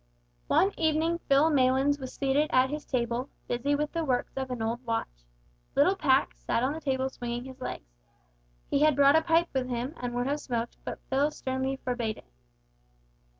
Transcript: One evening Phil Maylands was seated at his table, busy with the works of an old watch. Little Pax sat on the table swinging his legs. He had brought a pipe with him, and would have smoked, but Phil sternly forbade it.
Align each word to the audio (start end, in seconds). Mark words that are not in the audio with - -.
One 0.47 0.71
evening 0.79 1.19
Phil 1.29 1.51
Maylands 1.51 1.99
was 1.99 2.11
seated 2.15 2.49
at 2.51 2.71
his 2.71 2.85
table, 2.87 3.29
busy 3.47 3.75
with 3.75 3.91
the 3.91 4.03
works 4.03 4.33
of 4.35 4.49
an 4.49 4.59
old 4.59 4.83
watch. 4.83 5.27
Little 5.75 5.95
Pax 5.95 6.39
sat 6.41 6.63
on 6.63 6.73
the 6.73 6.81
table 6.81 7.07
swinging 7.07 7.43
his 7.43 7.61
legs. 7.61 7.85
He 8.71 8.79
had 8.79 8.95
brought 8.95 9.15
a 9.15 9.21
pipe 9.21 9.49
with 9.53 9.69
him, 9.69 9.93
and 9.97 10.15
would 10.15 10.25
have 10.25 10.39
smoked, 10.39 10.77
but 10.83 10.99
Phil 11.11 11.29
sternly 11.29 11.75
forbade 11.83 12.17
it. 12.17 12.33